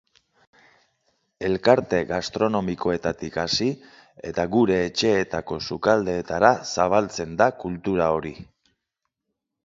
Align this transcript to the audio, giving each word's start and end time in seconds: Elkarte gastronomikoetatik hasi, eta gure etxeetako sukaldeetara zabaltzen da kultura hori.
Elkarte 1.47 1.97
gastronomikoetatik 2.11 3.37
hasi, 3.43 3.67
eta 4.29 4.45
gure 4.55 4.77
etxeetako 4.85 5.57
sukaldeetara 5.67 6.49
zabaltzen 6.85 7.37
da 7.43 7.49
kultura 7.65 8.09
hori. 8.17 8.33